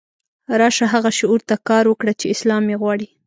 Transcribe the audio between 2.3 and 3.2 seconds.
اسلام یې غواړي.